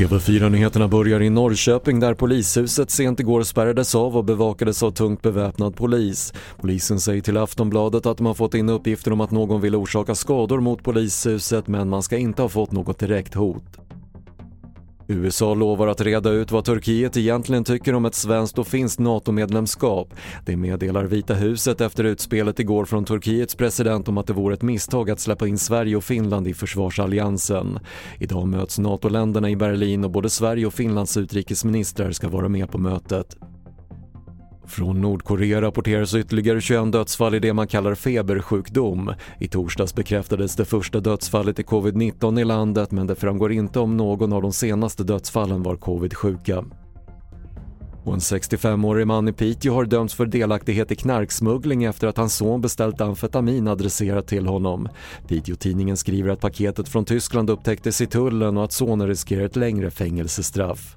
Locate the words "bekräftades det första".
39.94-41.00